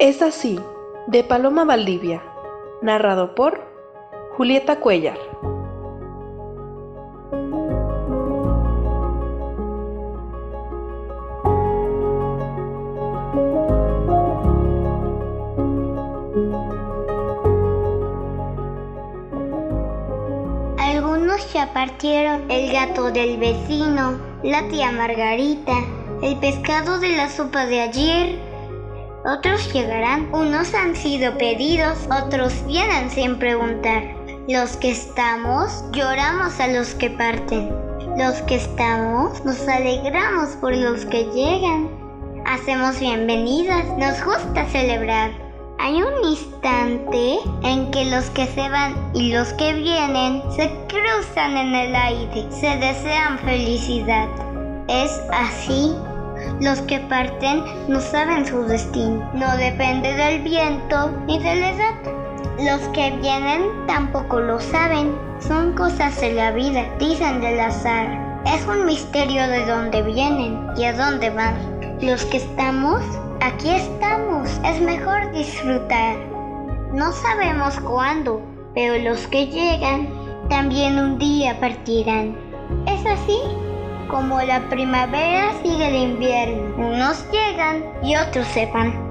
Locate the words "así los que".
55.32-56.98